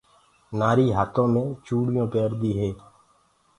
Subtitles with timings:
[0.59, 2.69] نآريٚ هآتو مي چوڙِيونٚ پيرديٚ هي